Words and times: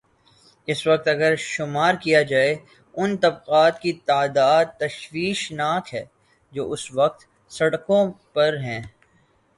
اس 0.67 0.79
وقت 0.87 1.07
اگر 1.07 1.35
شمارکیا 1.35 2.21
جائے، 2.21 2.55
ان 2.93 3.17
طبقات 3.17 3.79
کی 3.81 3.93
تعداد 4.05 4.65
تشویش 4.79 5.51
ناک 5.51 5.93
ہے 5.93 6.03
جو 6.53 6.71
اس 6.71 6.91
وقت 6.93 7.19
سڑکوں 7.51 8.03
پر 8.33 8.57
ہیں۔ 8.57 8.81